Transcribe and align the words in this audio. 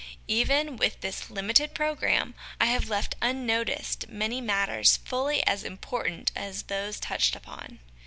Even 0.27 0.77
with 0.77 1.01
this 1.01 1.29
limited 1.29 1.75
programme, 1.75 2.33
I 2.59 2.65
have 2.65 2.89
left 2.89 3.13
unnoticed 3.21 4.09
many 4.09 4.41
matters 4.41 4.97
fully 4.97 5.45
as 5.45 5.63
important 5.63 6.31
as 6.35 6.63
those 6.63 6.99
touched 6.99 7.35
upon. 7.35 7.77